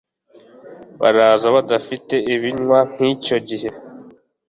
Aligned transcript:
Baraza 1.01 1.47
badafite 1.55 2.15
iminwa 2.33 2.79
nkicyo 2.93 3.37
gihe 3.47 3.69